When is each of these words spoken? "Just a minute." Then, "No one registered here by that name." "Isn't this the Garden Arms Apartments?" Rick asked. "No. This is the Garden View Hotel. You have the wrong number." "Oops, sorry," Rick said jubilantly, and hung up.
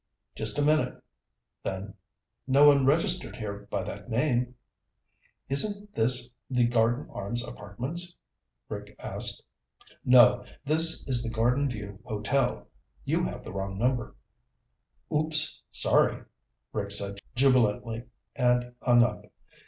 "Just 0.35 0.57
a 0.57 0.63
minute." 0.63 0.99
Then, 1.61 1.93
"No 2.47 2.65
one 2.65 2.87
registered 2.87 3.35
here 3.35 3.67
by 3.69 3.83
that 3.83 4.09
name." 4.09 4.55
"Isn't 5.47 5.93
this 5.93 6.33
the 6.49 6.65
Garden 6.65 7.07
Arms 7.13 7.47
Apartments?" 7.47 8.17
Rick 8.67 8.95
asked. 8.97 9.43
"No. 10.03 10.43
This 10.65 11.07
is 11.07 11.21
the 11.21 11.29
Garden 11.29 11.69
View 11.69 11.99
Hotel. 12.03 12.67
You 13.05 13.25
have 13.25 13.43
the 13.43 13.53
wrong 13.53 13.77
number." 13.77 14.15
"Oops, 15.13 15.61
sorry," 15.69 16.23
Rick 16.73 16.89
said 16.89 17.17
jubilantly, 17.35 18.05
and 18.35 18.73
hung 18.81 19.03
up. 19.03 19.25